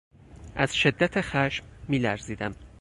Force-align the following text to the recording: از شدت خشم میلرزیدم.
از 0.55 0.75
شدت 0.75 1.21
خشم 1.21 1.65
میلرزیدم. 1.87 2.55